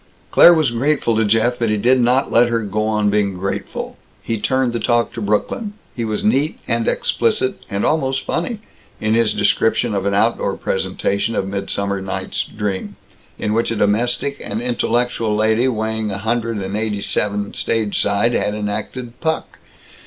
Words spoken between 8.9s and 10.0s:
in his description